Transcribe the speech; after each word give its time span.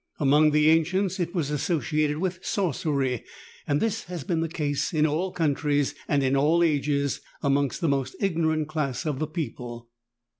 Among 0.19 0.49
the 0.49 0.71
ancients 0.71 1.19
it 1.19 1.35
was 1.35 1.51
associated 1.51 2.17
with 2.17 2.43
sorcery, 2.43 3.23
and 3.67 3.79
this 3.79 4.05
has 4.05 4.23
been 4.23 4.41
the 4.41 4.49
case 4.49 4.93
in 4.93 5.05
all 5.05 5.31
countries 5.31 5.93
and 6.07 6.23
in 6.23 6.35
all 6.35 6.63
ages 6.63 7.21
among 7.43 7.69
the 7.79 7.87
most 7.87 8.15
ignorant 8.19 8.67
class 8.67 9.05
of 9.05 9.19
the 9.19 9.27
people. 9.27 9.89